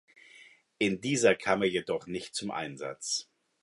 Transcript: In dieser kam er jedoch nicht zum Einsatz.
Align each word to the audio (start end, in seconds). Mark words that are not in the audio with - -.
In 0.79 0.99
dieser 0.99 1.35
kam 1.35 1.61
er 1.61 1.69
jedoch 1.69 2.07
nicht 2.07 2.33
zum 2.33 2.49
Einsatz. 2.49 3.29